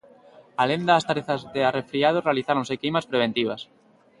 [0.61, 3.61] Alén das tarefas de arrefriado, realizáronse queimas preventivas.